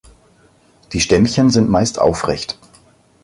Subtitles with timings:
[0.93, 2.57] Die Stämmchen sind meist aufrecht.